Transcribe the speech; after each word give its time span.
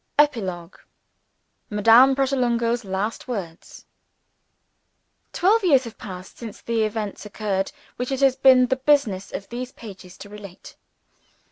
EPILOGUE 0.17 0.79
Madame 1.69 2.15
Pratolungo's 2.15 2.83
Last 2.83 3.27
Words 3.27 3.85
TWELVE 5.31 5.63
years 5.63 5.83
have 5.83 5.99
passed 5.99 6.39
since 6.39 6.59
the 6.59 6.81
events 6.85 7.23
occurred 7.27 7.71
which 7.97 8.11
it 8.11 8.21
has 8.21 8.35
been 8.35 8.65
the 8.65 8.77
business 8.77 9.31
of 9.31 9.47
these 9.49 9.71
pages 9.73 10.17
to 10.17 10.27
relate. 10.27 10.75